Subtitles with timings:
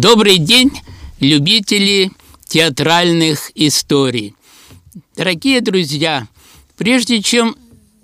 [0.00, 0.70] Добрый день,
[1.18, 2.12] любители
[2.46, 4.36] театральных историй.
[5.16, 6.28] Дорогие друзья,
[6.76, 7.56] прежде чем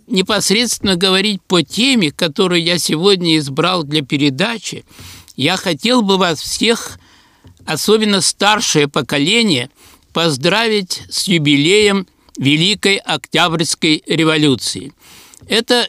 [0.09, 4.85] непосредственно говорить по теме, которую я сегодня избрал для передачи,
[5.37, 6.99] я хотел бы вас всех,
[7.65, 9.71] особенно старшее поколение,
[10.13, 14.93] поздравить с юбилеем Великой Октябрьской революции.
[15.47, 15.89] Это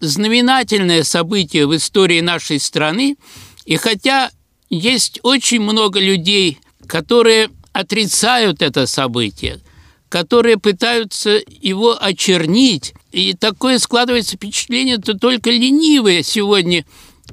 [0.00, 3.16] знаменательное событие в истории нашей страны,
[3.64, 4.30] и хотя
[4.70, 9.60] есть очень много людей, которые отрицают это событие,
[10.08, 12.94] которые пытаются его очернить.
[13.12, 16.84] И такое складывается впечатление, что только ленивые сегодня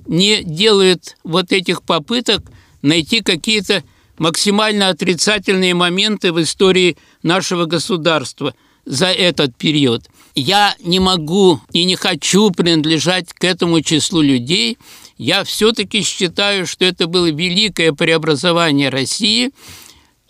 [0.07, 2.43] не делают вот этих попыток
[2.81, 3.83] найти какие-то
[4.17, 8.53] максимально отрицательные моменты в истории нашего государства
[8.85, 10.03] за этот период.
[10.35, 14.77] Я не могу и не хочу принадлежать к этому числу людей.
[15.17, 19.51] Я все-таки считаю, что это было великое преобразование России–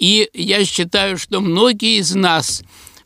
[0.03, 2.63] и я считаю, что многие из нас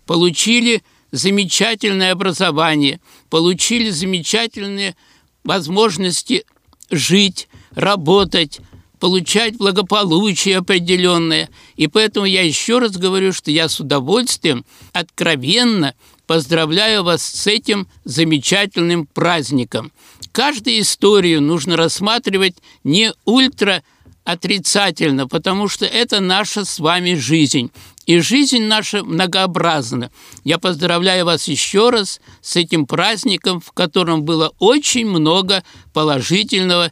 [0.08, 0.82] получили
[1.12, 4.96] замечательное образование, получили замечательные
[5.44, 6.44] возможности
[6.90, 8.60] жить, работать,
[9.00, 11.50] получать благополучие определенное.
[11.76, 15.94] И поэтому я еще раз говорю, что я с удовольствием, откровенно
[16.28, 19.92] поздравляю вас с этим замечательным праздником.
[20.32, 23.82] Каждую историю нужно рассматривать не ультра
[24.24, 27.72] отрицательно, потому что это наша с вами жизнь.
[28.06, 30.12] И жизнь наша многообразна.
[30.44, 35.64] Я поздравляю вас еще раз с этим праздником, в котором было очень много
[35.94, 36.92] положительного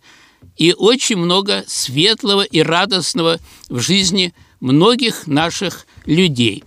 [0.57, 3.39] и очень много светлого и радостного
[3.69, 6.63] в жизни многих наших людей.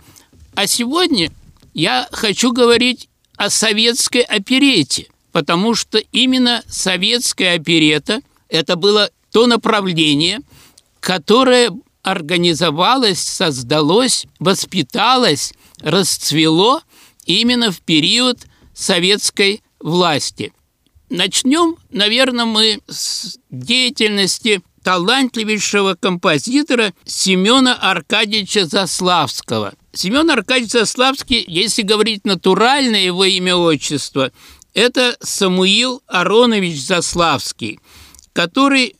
[0.55, 1.31] А сегодня
[1.73, 10.39] я хочу говорить о советской оперете, потому что именно советская оперета– это было то направление–
[10.99, 11.71] которое
[12.03, 16.81] организовалось, создалось, воспиталось, расцвело
[17.25, 18.39] именно в период
[18.73, 20.53] советской власти.
[21.09, 29.73] Начнем, наверное, мы с деятельности талантливейшего композитора Семена Аркадьевича Заславского.
[29.93, 34.31] Семен Аркадьевич Заславский, если говорить натуральное его имя-отчество,
[34.73, 37.79] это Самуил Аронович Заславский,
[38.33, 38.95] который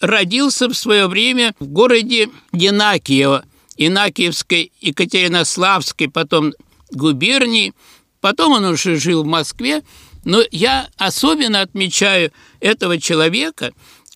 [0.00, 3.44] родился в свое время в городе Янакиево,
[3.76, 6.54] Инакиевской, Екатеринославской, потом
[6.90, 7.74] губернии.
[8.20, 9.82] Потом он уже жил в Москве.
[10.24, 13.72] Но я особенно отмечаю этого человека,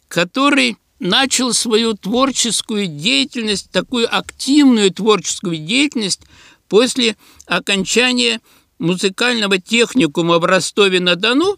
[0.08, 6.22] который начал свою творческую деятельность, такую активную творческую деятельность
[6.68, 7.16] после
[7.46, 8.40] окончания
[8.78, 11.56] музыкального техникума в Ростове-на-Дону,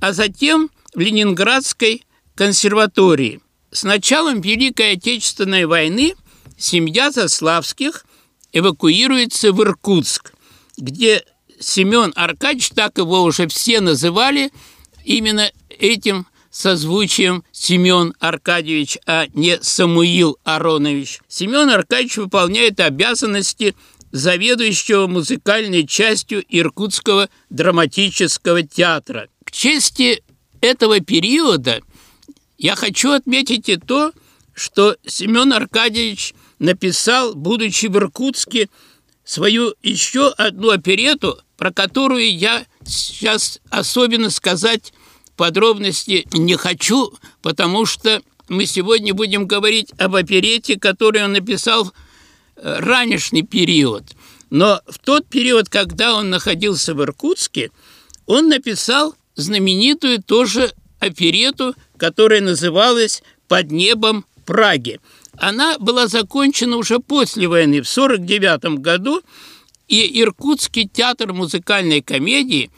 [0.00, 2.04] а затем в Ленинградской
[2.34, 3.40] консерватории.
[3.70, 6.14] С началом Великой Отечественной войны
[6.56, 8.06] семья Заславских
[8.52, 10.32] эвакуируется в Иркутск,
[10.76, 11.24] где
[11.58, 14.52] Семен Аркадьевич, так его уже все называли,
[15.04, 21.20] именно этим созвучием Семен Аркадьевич, а не Самуил Аронович.
[21.28, 23.74] Семен Аркадьевич выполняет обязанности
[24.12, 29.28] заведующего музыкальной частью Иркутского драматического театра.
[29.44, 30.22] К чести
[30.60, 31.80] этого периода–
[32.64, 34.12] я хочу отметить и то,
[34.54, 38.68] что Семен Аркадьевич написал, будучи в Иркутске,
[39.24, 44.92] свою еще одну оперету, про которую я сейчас особенно сказать
[45.36, 47.12] подробности не хочу,
[47.42, 51.92] потому что мы сегодня будем говорить об оперете, которую он написал в
[52.56, 54.04] э, ранешний период.
[54.50, 57.70] Но в тот период, когда он находился в Иркутске,
[58.26, 65.00] он написал знаменитую тоже оперету, которая называлась «Под небом Праги».
[65.36, 69.22] Она была закончена уже после войны, в 1949 году,
[69.88, 72.70] и Иркутский театр музыкальной комедии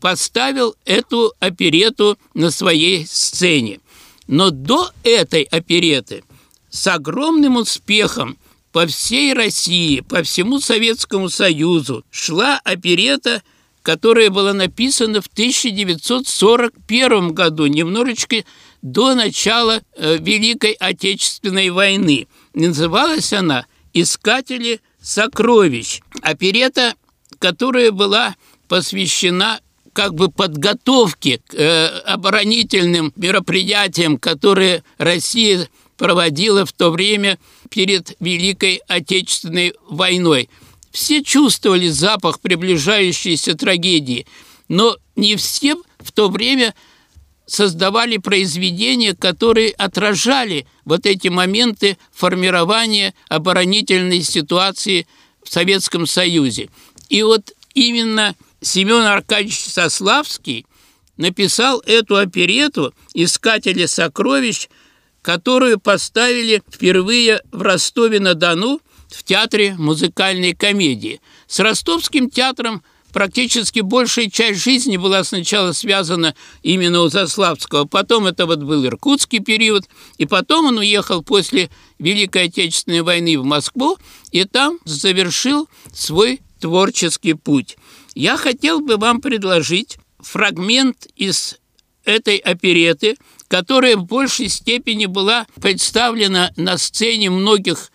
[0.00, 3.80] поставил эту оперету на своей сцене.
[4.26, 6.24] Но до этой опереты
[6.70, 8.38] с огромным успехом
[8.72, 13.42] по всей России, по всему Советскому Союзу шла оперета–
[13.82, 18.44] которая была написана в 1941 году, немножечко
[18.82, 22.26] до начала э, Великой Отечественной войны.
[22.54, 26.00] Называлась она «Искатели сокровищ».
[26.22, 26.94] Оперета,
[27.38, 28.36] которая была
[28.68, 29.60] посвящена
[29.92, 37.38] как бы подготовке к э, оборонительным мероприятиям, которые Россия проводила в то время
[37.68, 40.48] перед Великой Отечественной войной–
[40.90, 44.26] все чувствовали запах приближающейся трагедии,
[44.68, 46.74] но не все в то время
[47.46, 55.06] создавали произведения, которые отражали вот эти моменты формирования оборонительной ситуации
[55.42, 56.68] в Советском Союзе.
[57.08, 60.66] И вот именно Семен Аркадьевич Сославский
[61.16, 64.68] написал эту оперету «Искатели сокровищ»,
[65.22, 71.20] которую поставили впервые в Ростове-на-Дону в Театре музыкальной комедии.
[71.46, 78.46] С Ростовским театром практически большая часть жизни была сначала связана именно у Заславского, потом это
[78.46, 79.84] вот был иркутский период,
[80.16, 83.98] и потом он уехал после Великой Отечественной войны в Москву
[84.30, 87.76] и там завершил свой творческий путь.
[88.14, 91.58] Я хотел бы вам предложить фрагмент из
[92.04, 93.16] этой опереты,
[93.48, 97.90] которая в большей степени была представлена на сцене многих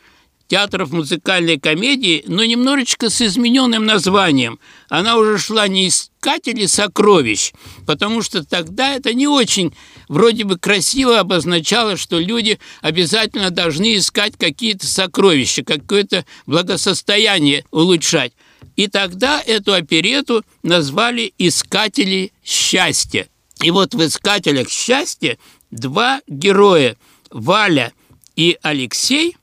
[0.47, 4.59] театров музыкальной комедии, но немножечко с измененным названием.
[4.89, 7.51] Она уже шла не «Искатели сокровищ»,
[7.88, 9.75] потому что тогда это не очень
[10.07, 18.33] вроде бы красиво обозначало, что люди обязательно должны искать какие-то сокровища, какое-то благосостояние улучшать.
[18.75, 23.27] И тогда эту оперету назвали «Искатели счастья».
[23.62, 25.38] И вот в «Искателях счастья»
[25.71, 26.97] два героя–
[27.35, 27.91] Валя
[28.38, 29.35] и Алексей,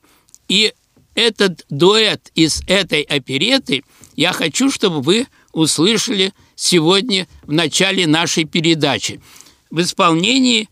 [0.48, 0.72] и
[1.14, 3.84] этот дуэт из этой опереты
[4.16, 9.20] я хочу, чтобы вы услышали сегодня в начале нашей передачи.
[9.70, 10.70] В исполнении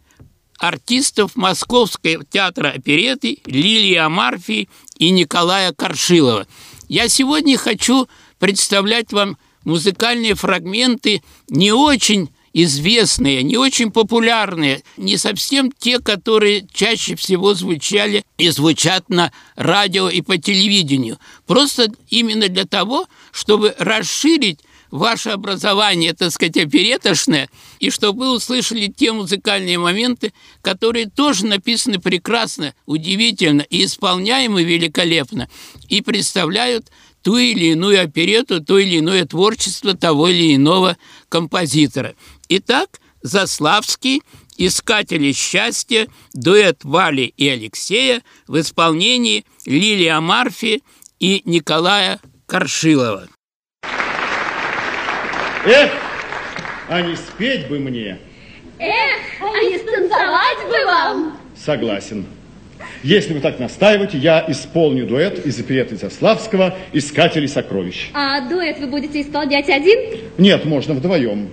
[0.58, 6.46] артистов Московского театра опереты Лилии Амарфи и Николая Коршилова.
[6.88, 8.08] Я сегодня хочу
[8.40, 17.14] представлять вам музыкальные фрагменты не очень известные, не очень популярные, не совсем те, которые чаще
[17.14, 21.18] всего звучали и звучат на радио и по телевидению.
[21.46, 24.58] Просто именно для того, чтобы расширить
[24.90, 27.48] ваше образование, так сказать, оперетошное,
[27.78, 30.32] и чтобы вы услышали те музыкальные моменты,
[30.62, 35.48] которые тоже написаны прекрасно, удивительно и исполняемы великолепно,
[35.88, 36.90] и представляют
[37.22, 40.96] ту или иную оперету, то или иное творчество того или иного
[41.28, 42.14] композитора.
[42.48, 44.22] Итак, Заславский,
[44.56, 50.82] «Искатели счастья», дуэт Вали и Алексея в исполнении Лилии Амарфи
[51.18, 53.28] и Николая Коршилова.
[55.64, 55.90] Эх,
[56.88, 58.18] а не спеть бы мне.
[58.78, 61.38] Эх, а не станцевать бы вам.
[61.56, 62.26] Согласен.
[63.02, 68.10] Если вы так настаиваете, я исполню дуэт из опереты Заславского «Искатели сокровищ».
[68.12, 69.98] А дуэт вы будете исполнять один?
[70.38, 71.50] Нет, можно вдвоем.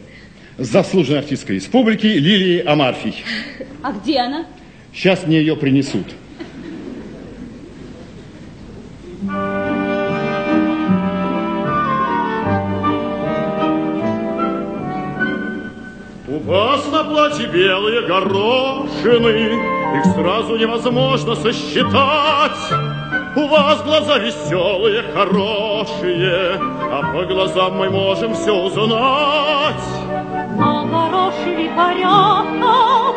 [0.57, 3.24] С заслуженной артисткой республики Лилией Амарфий.
[3.83, 4.45] А где она?
[4.94, 6.07] Сейчас мне ее принесут.
[16.27, 22.71] У вас на платье белые горошины, их сразу невозможно сосчитать.
[23.35, 26.59] У вас глаза веселые, хорошие,
[26.92, 29.87] а по глазам мы можем все узнать.
[30.59, 33.16] А горошили порядком,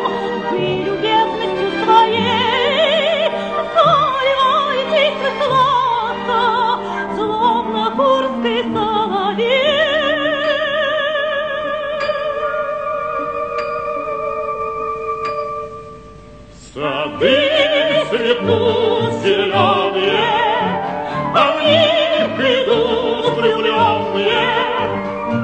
[18.41, 20.19] цветут зеленые,
[21.35, 22.91] а в них идут.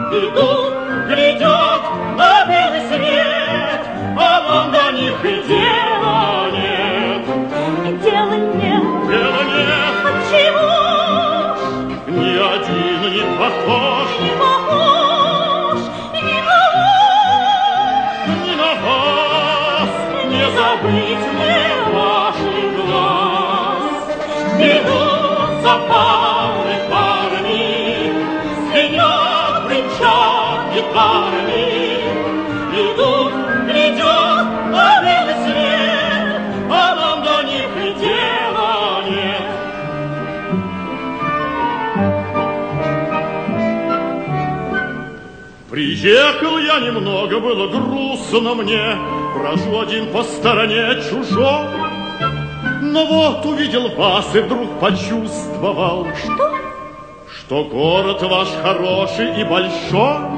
[0.10, 0.74] Идут,
[1.08, 1.82] глядят
[2.18, 3.82] на белый свет,
[4.18, 7.26] а вам до них и дела нет.
[8.04, 9.98] Дела нет, Дела нет,
[12.08, 15.80] ни один не похож не похож
[16.14, 16.98] ни на вас?
[18.46, 19.92] ни на вас.
[20.26, 21.77] Не забыть мне
[25.68, 28.14] Идут за парой парами,
[28.72, 31.68] Звенят, бренчат гитарами.
[32.74, 33.34] Идут,
[34.72, 35.36] на белый
[36.70, 39.48] А нам до них и дела нет.
[45.70, 48.98] Приехал я немного, было грустно мне,
[49.36, 51.87] Брожу один по стороне чужой.
[52.90, 56.56] Но вот увидел вас и вдруг почувствовал, Что?
[57.38, 60.37] что город ваш хороший и большой.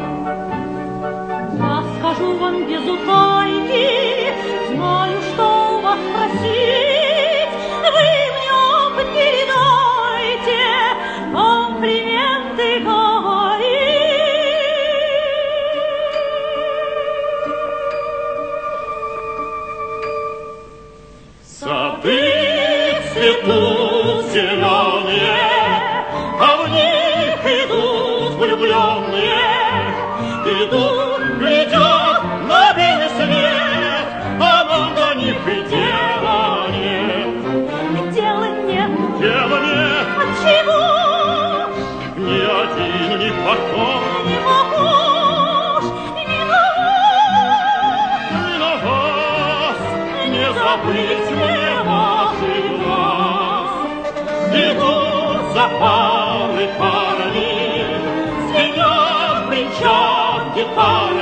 [60.82, 61.19] Oh,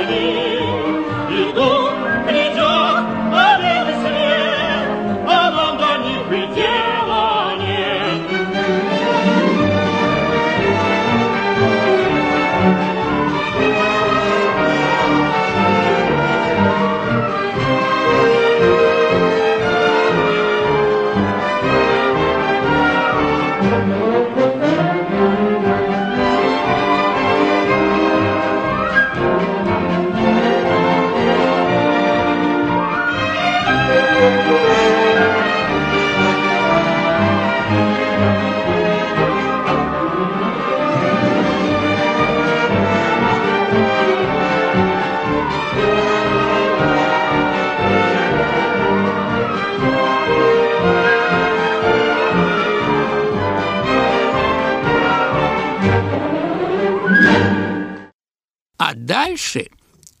[59.08, 59.70] дальше,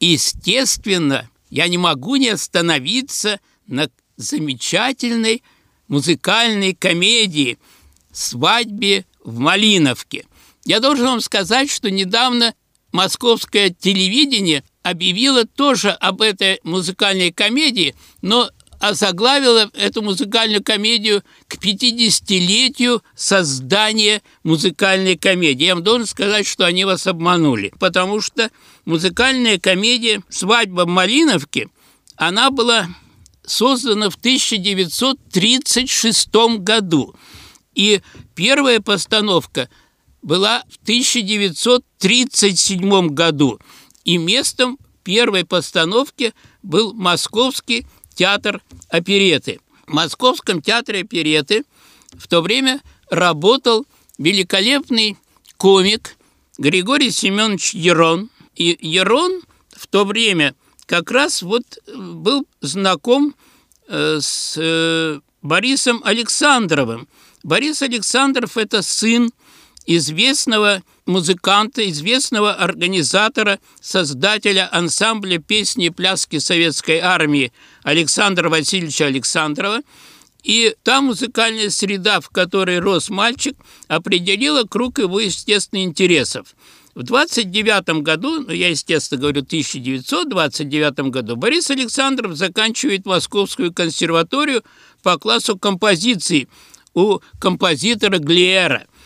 [0.00, 5.42] естественно, я не могу не остановиться на замечательной
[5.88, 7.58] музыкальной комедии
[8.10, 10.24] «Свадьбе в Малиновке».
[10.64, 12.54] Я должен вам сказать, что недавно
[12.90, 23.02] московское телевидение объявило тоже об этой музыкальной комедии, но озаглавила эту музыкальную комедию к 50-летию
[23.14, 25.64] создания музыкальной комедии.
[25.64, 28.50] Я вам должен сказать, что они вас обманули, потому что
[28.88, 31.68] музыкальная комедия «Свадьба в Малиновке»,
[32.16, 32.88] она была
[33.44, 36.28] создана в 1936
[36.60, 37.14] году.
[37.74, 38.00] И
[38.34, 39.68] первая постановка
[40.22, 43.60] была в 1937 году.
[44.04, 49.60] И местом первой постановки был Московский театр опереты.
[49.86, 51.64] В Московском театре опереты
[52.14, 52.80] в то время
[53.10, 53.84] работал
[54.16, 55.18] великолепный
[55.58, 56.16] комик
[56.56, 58.30] Григорий Семенович Ерон.
[58.58, 60.54] И Ерон в то время
[60.86, 63.36] как раз вот был знаком
[63.86, 67.08] э, с э, Борисом Александровым.
[67.44, 69.30] Борис Александров– это сын
[69.86, 77.52] известного музыканта, известного организатора, создателя ансамбля песни и пляски советской армии
[77.84, 79.82] Александра Васильевича Александрова.
[80.42, 86.56] И та музыкальная среда, в которой рос мальчик, определила круг его естественных интересов.
[86.94, 94.62] В 29 году, ну, я, естественно, говорю 1929 году, Борис Александров заканчивает Московскую консерваторию
[95.02, 96.48] по классу композиции
[96.94, 98.86] у композитора Глиера–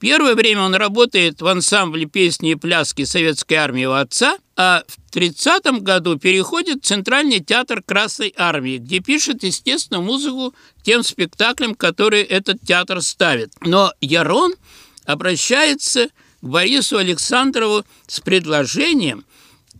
[0.00, 5.10] Первое время он работает в ансамбле песни и пляски советской армии у отца, а в
[5.10, 12.22] 30 году переходит в Центральный театр Красной армии, где пишет, естественно, музыку тем спектаклям, которые
[12.22, 13.52] этот театр ставит.
[13.62, 14.54] Но Ярон
[15.04, 16.08] обращается
[16.40, 19.24] Борису Александрову с предложением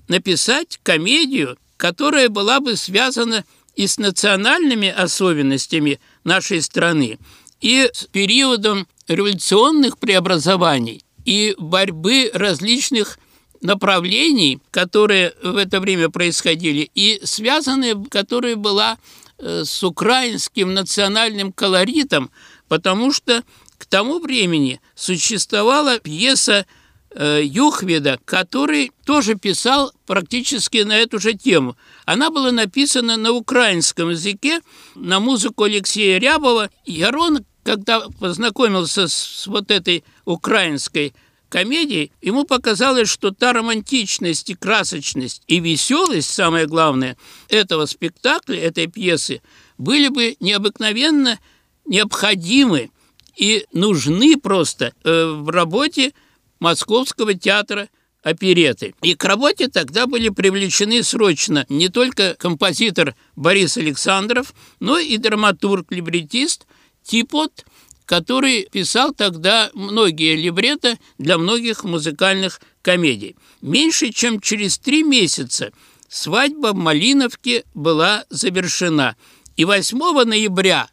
[0.08, 3.44] написать комедию, которая была бы связана
[3.76, 7.18] и с национальными особенностями нашей страны,
[7.60, 13.18] и с периодом революционных преобразований и борьбы различных
[13.60, 18.98] направлений, которые в это время происходили, и связанные, которая была
[19.38, 22.30] э, с украинским национальным колоритом,
[22.68, 23.42] потому что
[23.78, 26.66] к тому времени существовала пьеса
[27.10, 31.76] э, Юхведа, который тоже писал практически на эту же тему.
[32.04, 34.60] Она была написана на украинском языке,
[34.94, 36.70] на музыку Алексея Рябова.
[36.84, 41.12] Ярон когда познакомился с вот этой украинской
[41.50, 47.18] комедией, ему показалось, что та романтичность и красочность и веселость, самое главное,
[47.50, 49.42] этого спектакля, этой пьесы,
[49.76, 51.38] были бы необыкновенно
[51.84, 52.90] необходимы
[53.38, 56.12] и нужны просто э, в работе
[56.58, 57.88] Московского театра
[58.22, 58.94] опереты.
[59.00, 66.66] И к работе тогда были привлечены срочно не только композитор Борис Александров, но и драматург-либретист
[67.04, 67.64] Типот,
[68.04, 73.36] который писал тогда многие либретто для многих музыкальных комедий.
[73.62, 75.72] Меньше чем через три месяца
[76.08, 79.16] свадьба в Малиновке была завершена.
[79.56, 80.88] И 8 ноября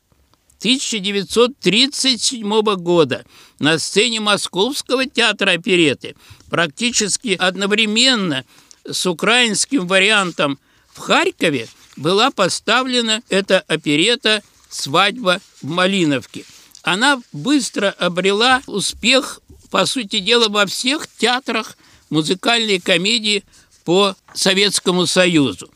[0.59, 3.25] 1937 года
[3.59, 6.17] на сцене Московского театра опереты
[6.49, 8.43] практически одновременно
[8.89, 10.59] с украинским вариантом
[10.93, 16.45] в Харькове была поставлена эта оперета «Свадьба в Малиновке».
[16.83, 21.77] Она быстро обрела успех, по сути дела, во всех театрах
[22.09, 23.43] музыкальной комедии
[23.83, 25.69] по Советскому Союзу.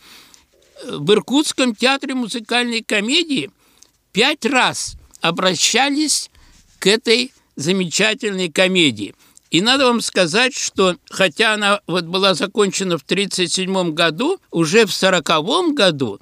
[0.86, 3.52] В Иркутском театре музыкальной комедии
[4.12, 6.30] пять раз обращались
[6.80, 9.14] к этой замечательной комедии.
[9.52, 14.96] И надо вам сказать, что хотя она вот была закончена в 1937 году, уже в
[14.96, 16.20] 1940 году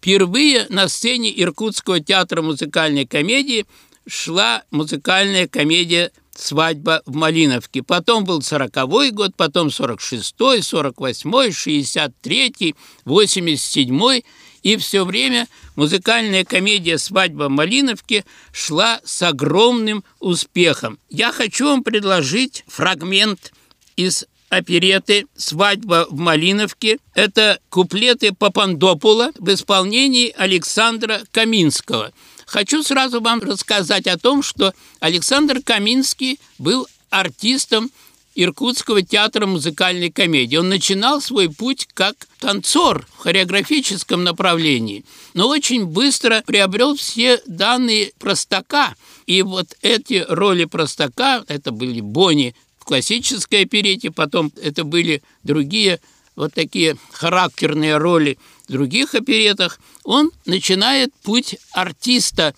[0.00, 3.64] впервые на сцене Иркутского театра музыкальной комедии
[4.08, 7.82] шла музыкальная комедия «Свадьба в Малиновке».
[7.82, 14.24] Потом был 40-й год, потом 46-й, 48-й, 63-й, 87-й.
[14.62, 20.98] И все время музыкальная комедия «Свадьба в Малиновке» шла с огромным успехом.
[21.08, 23.52] Я хочу вам предложить фрагмент
[23.96, 26.98] из опереты «Свадьба в Малиновке».
[27.14, 32.12] Это куплеты Папандопула в исполнении Александра Каминского.
[32.46, 37.90] Хочу сразу вам рассказать о том, что Александр Каминский был артистом
[38.34, 40.56] Иркутского театра музыкальной комедии.
[40.56, 45.04] Он начинал свой путь как танцор в хореографическом направлении,
[45.34, 48.94] но очень быстро приобрел все данные простака.
[49.26, 56.00] И вот эти роли простака, это были Бони в классической оперете, потом это были другие
[56.38, 62.54] вот такие характерные роли в других оперетах, он начинает путь артиста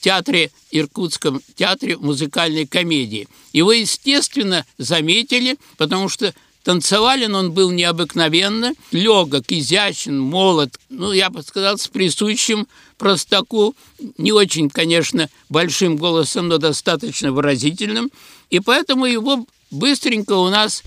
[0.00, 3.28] театре, Иркутском театре музыкальной комедии.
[3.52, 6.34] Его, естественно, заметили, потому что
[6.64, 12.66] Танцевален он был необыкновенно, легок, изящен, молод, ну, я бы сказал, с присущим
[12.98, 13.74] простаку,
[14.18, 18.10] не очень, конечно, большим голосом, но достаточно выразительным.
[18.50, 20.82] И поэтому его быстренько у нас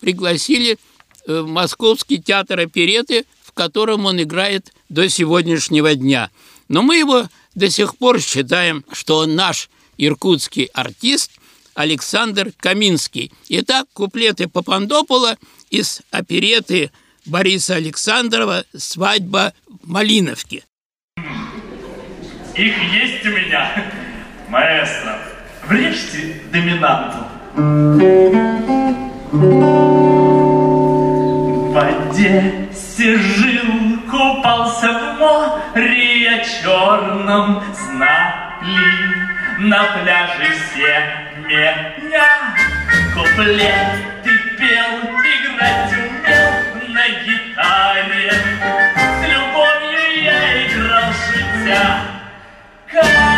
[0.00, 0.78] пригласили
[1.26, 6.30] в Московский театр опереты, в котором он играет до сегодняшнего дня.
[6.72, 11.32] Но мы его до сих пор считаем, что он наш иркутский артист
[11.74, 13.30] Александр Каминский.
[13.50, 15.36] Итак, куплеты Папандопола
[15.68, 16.90] из опереты
[17.26, 20.64] Бориса Александрова «Свадьба в Малиновке».
[22.56, 23.92] Их есть у меня,
[24.48, 25.18] маэстро.
[25.68, 27.18] Врежьте доминанту.
[29.30, 29.36] В
[31.74, 36.01] воде сижил, купался в море
[36.40, 39.22] черном, знали
[39.58, 42.54] на пляже все меня.
[43.14, 48.32] Куплеты пел, играть умел на гитаре.
[48.96, 52.00] С любовью я играл шутя.
[52.90, 53.31] Картина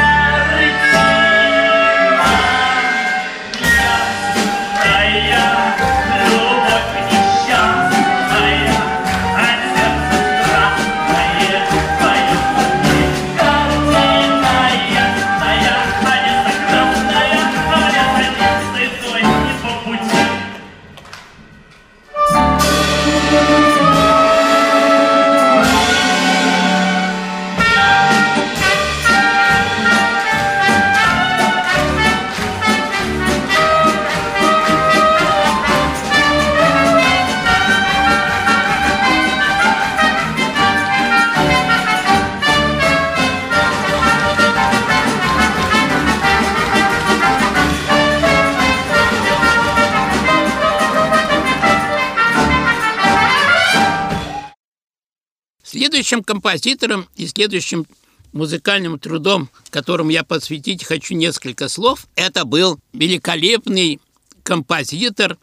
[56.15, 57.87] Следующим композитором и следующим
[58.33, 64.01] музыкальным трудом, которым я посвятить хочу несколько слов, это был великолепный
[64.45, 65.39] композитор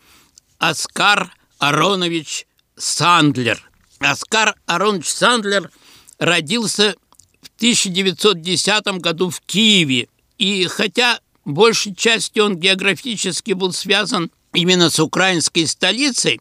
[0.60, 3.70] Оскар Аронович Сандлер.
[4.00, 5.70] Оскар Аронович Сандлер
[6.20, 6.96] родился
[7.42, 10.08] в 1910 году в Киеве.
[10.38, 16.40] И хотя большей частью он географически был связан именно с украинской столицей,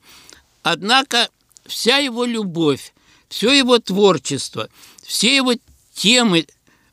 [0.63, 1.29] однако
[1.67, 2.93] вся его любовь,
[3.31, 4.69] все его творчество,
[5.03, 5.55] все его
[5.95, 6.47] темы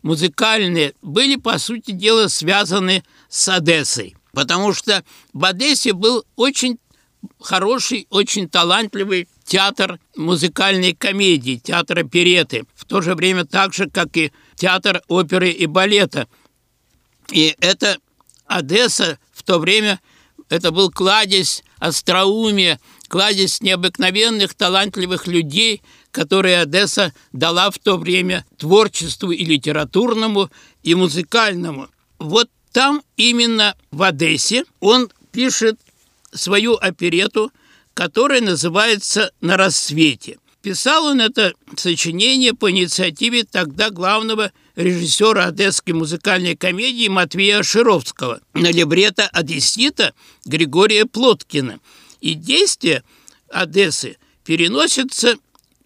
[0.03, 4.15] музыкальные были, по сути дела, связаны с Одессой.
[4.31, 6.77] Потому что в Одессе был очень
[7.41, 14.15] хороший, очень талантливый театр музыкальной комедии, театр опереты, в то же время так же, как
[14.15, 16.27] и театр оперы и балета.
[17.31, 17.97] И это
[18.45, 19.99] Одесса в то время,
[20.49, 29.31] это был кладезь остроумия, кладезь необыкновенных талантливых людей, которые Одесса дала в то время творчеству
[29.31, 30.49] и литературному,
[30.83, 31.89] и музыкальному.
[32.19, 35.79] Вот там именно в Одессе он пишет
[36.31, 37.51] свою оперету,
[37.93, 40.37] которая называется «На рассвете».
[40.61, 48.71] Писал он это сочинение по инициативе тогда главного режиссера одесской музыкальной комедии Матвея Шировского на
[48.71, 50.13] либретто «Одессита»
[50.45, 51.79] Григория Плоткина.
[52.21, 53.03] И действие
[53.49, 55.37] Одессы переносится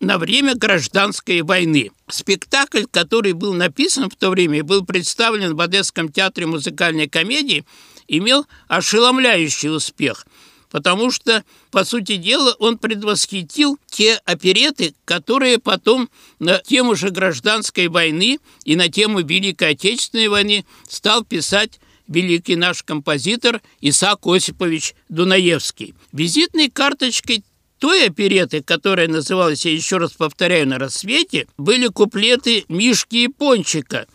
[0.01, 1.91] на время гражданской войны.
[2.09, 7.65] Спектакль, который был написан в то время и был представлен в Одесском театре музыкальной комедии,
[8.07, 10.27] имел ошеломляющий успех–
[10.71, 16.09] потому что, по сути дела, он предвосхитил те опереты, которые потом
[16.39, 22.83] на тему же гражданской войны и на тему Великой Отечественной войны стал писать великий наш
[22.83, 25.93] композитор Исаак Осипович Дунаевский.
[26.13, 27.43] Визитной карточкой
[27.81, 34.05] той опереты, которая называлась, я еще раз повторяю, «На рассвете», были куплеты Мишки и Пончика.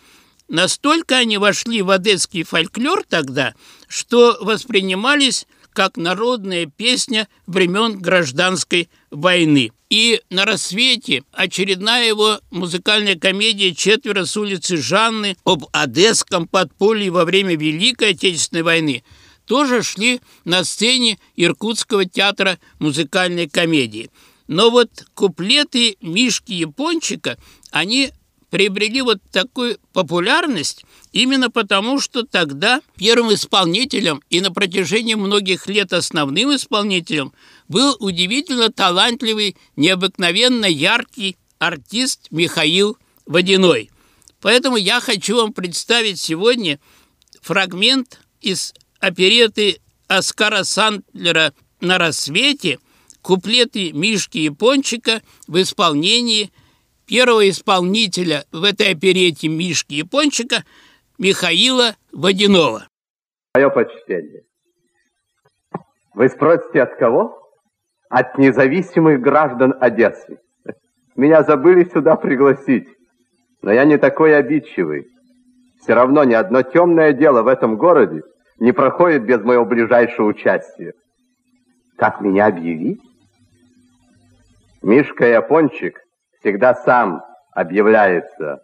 [0.48, 3.54] Настолько они вошли в одесский фольклор тогда,
[3.88, 9.72] что воспринимались как народная песня времен гражданской войны.
[9.90, 17.24] И на рассвете очередная его музыкальная комедия «Четверо с улицы Жанны» об одесском подполье во
[17.24, 19.02] время Великой Отечественной войны
[19.46, 24.10] тоже шли на сцене Иркутского театра музыкальной комедии.
[24.48, 27.38] Но вот куплеты Мишки Япончика,
[27.70, 28.12] они
[28.50, 35.92] приобрели вот такую популярность именно потому, что тогда первым исполнителем и на протяжении многих лет
[35.92, 37.32] основным исполнителем
[37.68, 43.90] был удивительно талантливый, необыкновенно яркий артист Михаил Водяной.
[44.40, 46.78] Поэтому я хочу вам представить сегодня
[47.42, 52.78] фрагмент из опереты Оскара Сандлера «На рассвете»
[53.22, 56.52] куплеты Мишки Япончика в исполнении–
[57.06, 60.64] первого исполнителя в этой оперете Мишки Япончика
[61.18, 62.88] Михаила Водянова.
[63.54, 64.42] Мое почтение.
[66.14, 67.38] Вы спросите, от кого?
[68.10, 70.38] От независимых граждан Одессы.
[71.16, 72.88] Меня забыли сюда пригласить,
[73.62, 75.06] но я не такой обидчивый.
[75.80, 78.22] Все равно ни одно темное дело в этом городе
[78.58, 80.92] не проходит без моего ближайшего участия.
[81.96, 83.00] Как меня объявить?
[84.82, 86.00] Мишка Япончик
[86.40, 88.60] всегда сам объявляется.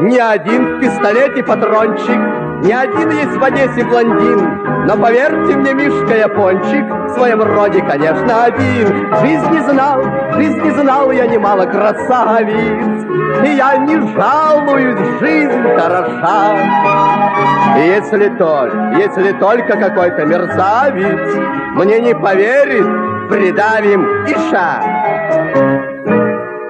[0.00, 6.16] Не один в пистолете патрончик ни один есть в Одессе блондин, но поверьте мне, Мишка
[6.16, 9.12] Япончик, в своем роде, конечно, один.
[9.20, 10.00] Жизнь не знал,
[10.36, 13.04] жизнь не знал я немало красавиц,
[13.44, 16.56] и я не жалуюсь, жизнь хороша.
[17.78, 21.34] Если только, если только какой-то мерзавец
[21.74, 22.86] мне не поверит,
[23.28, 24.80] придавим иша.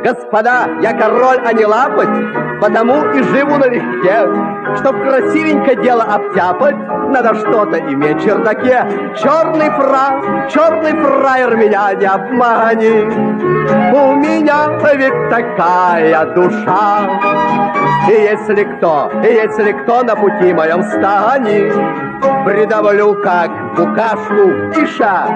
[0.02, 2.08] Господа, я король, а не лапоть,
[2.60, 4.61] потому и живу налегке.
[4.78, 6.76] Чтоб красивенько дело обтяпать,
[7.08, 8.86] надо что-то иметь в чердаке.
[9.16, 13.12] Черный фра, черный фраер меня не обманет.
[13.94, 17.08] У меня ведь такая душа.
[18.08, 21.72] И если кто, и если кто на пути моем станет,
[22.44, 24.50] Придавлю как букашку
[24.82, 25.26] иша.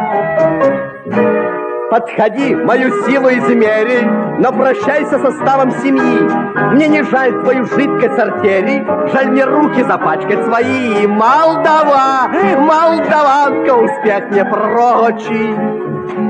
[1.90, 4.01] Подходи, мою силу измери,
[4.38, 6.29] но прощайся со составом семьи.
[6.75, 11.07] Мне не жаль твою жидкость артели, жаль мне руки запачкать свои.
[11.07, 15.55] Молдова, молдаванка, успех не прочий.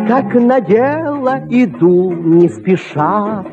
[0.09, 3.45] Как на дело иду не спеша.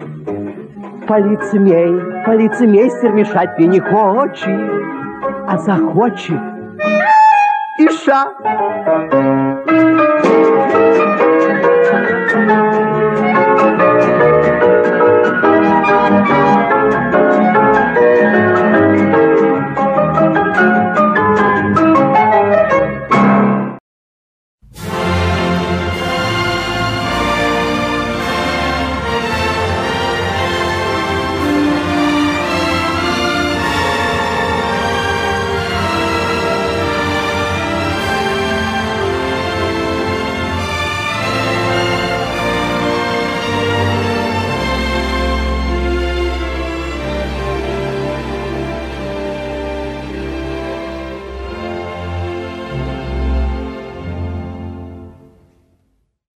[1.07, 4.71] Полицмей, полицмейстер мешать мне не хочет,
[5.47, 6.39] а захочет.
[7.77, 8.33] Иша.